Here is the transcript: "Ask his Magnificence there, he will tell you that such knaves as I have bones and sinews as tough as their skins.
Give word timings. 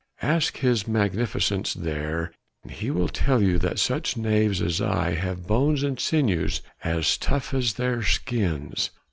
"Ask 0.23 0.57
his 0.57 0.87
Magnificence 0.87 1.71
there, 1.75 2.31
he 2.67 2.89
will 2.89 3.07
tell 3.07 3.39
you 3.39 3.59
that 3.59 3.77
such 3.77 4.17
knaves 4.17 4.59
as 4.59 4.81
I 4.81 5.11
have 5.13 5.45
bones 5.45 5.83
and 5.83 5.99
sinews 5.99 6.63
as 6.83 7.17
tough 7.17 7.53
as 7.53 7.73
their 7.75 8.01
skins. 8.01 8.89